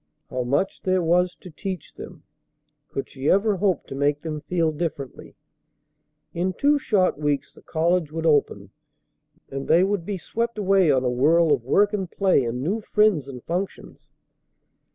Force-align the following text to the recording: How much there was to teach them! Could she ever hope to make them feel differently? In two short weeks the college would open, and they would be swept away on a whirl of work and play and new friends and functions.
How 0.31 0.41
much 0.41 0.81
there 0.81 1.03
was 1.03 1.35
to 1.41 1.51
teach 1.51 1.93
them! 1.93 2.23
Could 2.89 3.07
she 3.07 3.29
ever 3.29 3.57
hope 3.57 3.85
to 3.85 3.93
make 3.93 4.21
them 4.21 4.41
feel 4.41 4.71
differently? 4.71 5.35
In 6.33 6.53
two 6.53 6.79
short 6.79 7.19
weeks 7.19 7.53
the 7.53 7.61
college 7.61 8.11
would 8.11 8.25
open, 8.25 8.71
and 9.49 9.67
they 9.67 9.83
would 9.83 10.03
be 10.03 10.17
swept 10.17 10.57
away 10.57 10.89
on 10.89 11.03
a 11.03 11.11
whirl 11.11 11.51
of 11.51 11.65
work 11.65 11.93
and 11.93 12.09
play 12.09 12.43
and 12.43 12.63
new 12.63 12.81
friends 12.81 13.27
and 13.27 13.43
functions. 13.43 14.11